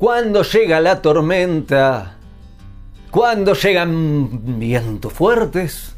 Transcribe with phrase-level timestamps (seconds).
[0.00, 2.16] Cuando llega la tormenta,
[3.10, 5.94] cuando llegan vientos fuertes,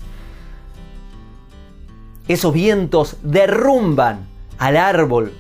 [2.27, 4.27] esos vientos derrumban
[4.59, 5.33] al árbol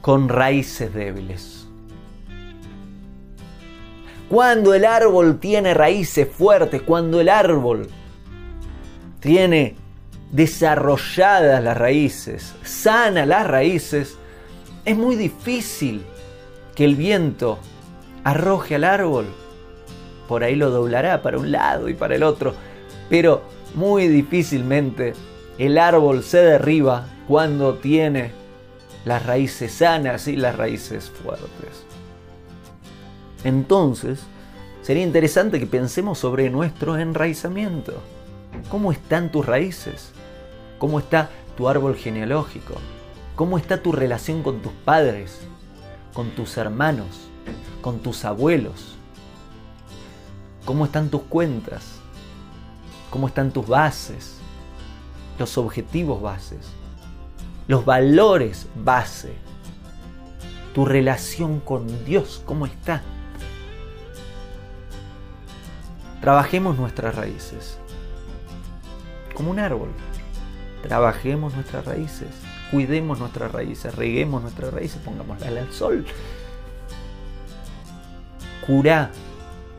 [0.00, 1.66] con raíces débiles.
[4.28, 7.88] Cuando el árbol tiene raíces fuertes, cuando el árbol
[9.18, 9.74] tiene
[10.30, 14.16] desarrolladas las raíces, sana las raíces,
[14.84, 16.06] es muy difícil
[16.76, 17.58] que el viento
[18.22, 19.26] arroje al árbol.
[20.28, 22.54] Por ahí lo doblará para un lado y para el otro,
[23.08, 23.42] pero
[23.74, 25.14] muy difícilmente
[25.58, 28.32] el árbol se derriba cuando tiene
[29.04, 31.86] las raíces sanas y las raíces fuertes.
[33.42, 34.20] Entonces,
[34.82, 37.94] sería interesante que pensemos sobre nuestro enraizamiento.
[38.68, 40.10] ¿Cómo están tus raíces?
[40.78, 42.74] ¿Cómo está tu árbol genealógico?
[43.34, 45.40] ¿Cómo está tu relación con tus padres,
[46.16, 47.28] con tus hermanos,
[47.82, 48.96] con tus abuelos?
[50.64, 52.00] ¿Cómo están tus cuentas?
[53.10, 54.38] ¿Cómo están tus bases?
[55.38, 56.70] Los objetivos bases,
[57.68, 59.34] los valores base,
[60.74, 63.02] tu relación con Dios, ¿cómo está?
[66.22, 67.78] Trabajemos nuestras raíces
[69.34, 69.90] como un árbol.
[70.82, 72.30] Trabajemos nuestras raíces,
[72.70, 76.04] cuidemos nuestras raíces, reguemos nuestras raíces, pongámoslas al sol.
[78.66, 79.10] Curá,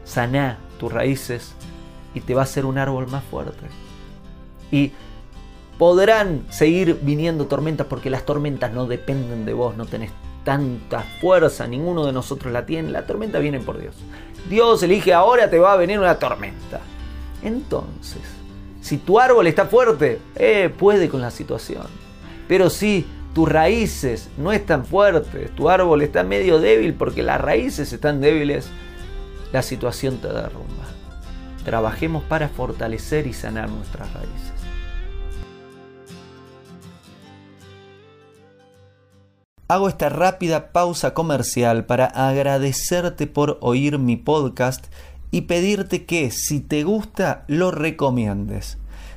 [0.06, 1.54] saná tus raíces
[2.14, 3.68] y te va a hacer un árbol más fuerte.
[4.72, 4.92] Y
[5.78, 10.12] podrán seguir viniendo tormentas porque las tormentas no dependen de vos, no tenés
[10.44, 13.96] tanta fuerza, ninguno de nosotros la tiene, la tormenta viene por Dios.
[14.50, 16.80] Dios elige ahora te va a venir una tormenta.
[17.44, 18.22] Entonces,
[18.82, 22.07] si tu árbol está fuerte, eh, puede con la situación.
[22.48, 27.94] Pero si tus raíces no están fuertes, tu árbol está medio débil porque las raíces
[27.94, 28.70] están débiles,
[29.52, 30.86] la situación te derrumba.
[31.64, 34.54] Trabajemos para fortalecer y sanar nuestras raíces.
[39.70, 44.86] Hago esta rápida pausa comercial para agradecerte por oír mi podcast
[45.30, 48.78] y pedirte que si te gusta lo recomiendes.